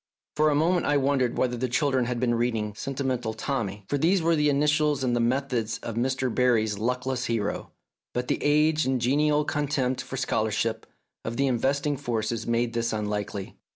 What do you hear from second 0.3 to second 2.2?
For a moment I wondered whether the children had